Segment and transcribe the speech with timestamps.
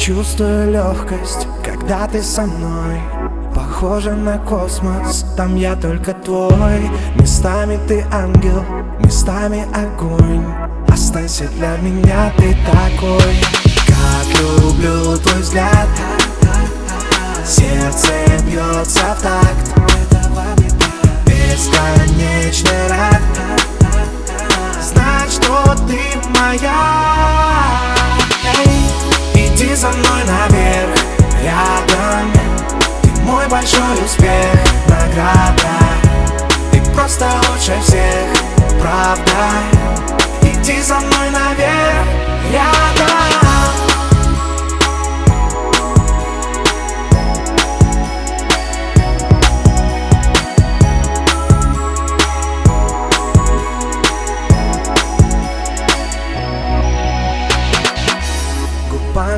[0.00, 2.98] чувствую легкость, когда ты со мной.
[3.54, 6.90] Похоже на космос, там я только твой.
[7.16, 8.64] Местами ты ангел,
[9.04, 10.46] местами огонь.
[10.88, 13.44] Останься для меня ты такой.
[13.86, 15.88] Как люблю твой взгляд.
[17.46, 18.12] Сердце
[18.50, 19.74] бьется в такт.
[21.26, 23.20] Бесконечный рад.
[24.80, 27.49] Знать, что ты моя
[29.80, 30.94] За мной наверх,
[31.42, 32.30] рядом.
[33.02, 35.78] Ты мой большой успех, награда.
[36.70, 38.29] Ты просто лучше всех,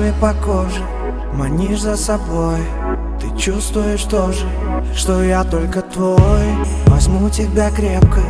[0.00, 0.82] Губами по коже
[1.34, 2.60] манишь за собой.
[3.20, 4.46] Ты чувствуешь тоже,
[4.96, 6.16] что я только твой.
[6.86, 8.20] Возьму тебя крепко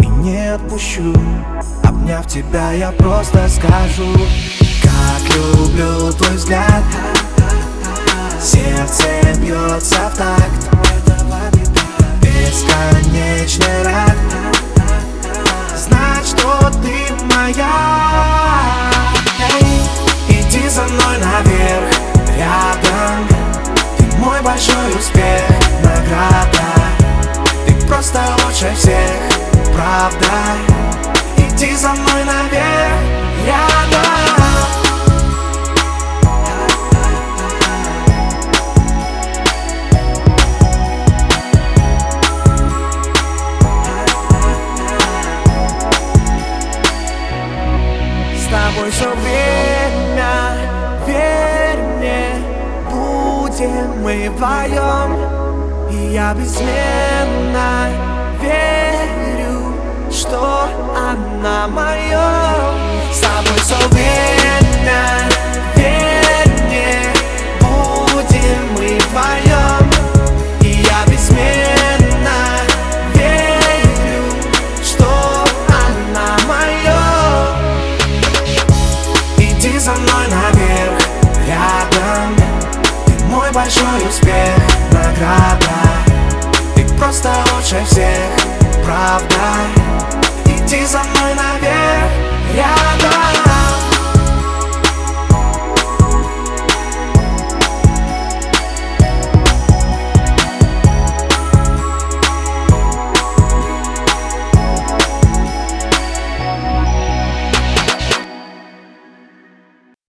[0.00, 1.12] и не отпущу.
[1.84, 4.10] Обняв тебя я просто скажу
[4.82, 6.84] Как люблю твой взгляд
[8.40, 9.04] Сердце
[9.38, 10.77] бьется в такт
[28.60, 30.26] лучше всех, правда?
[31.36, 32.92] Иди за мной наверх,
[33.46, 34.08] рядом.
[48.34, 50.56] С тобой все время,
[51.06, 52.28] верь мне.
[52.90, 59.74] Будем мы вдвоем И я безменно верю
[60.10, 62.74] Что она моя
[63.12, 65.28] С тобой все время,
[65.74, 67.12] верь мне
[67.60, 69.90] Будем мы вдвоем
[70.60, 72.38] И я безменно
[73.14, 74.24] верю
[74.82, 77.56] Что она моя
[79.36, 81.02] Иди за мной наверх,
[81.46, 82.36] рядом.
[83.06, 84.58] Ты мой большой успех,
[84.92, 85.87] награда
[87.70, 88.30] лучше всех
[88.84, 89.36] Правда,
[90.46, 91.17] иди за мной.